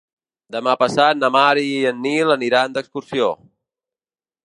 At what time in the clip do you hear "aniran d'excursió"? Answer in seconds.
2.39-3.33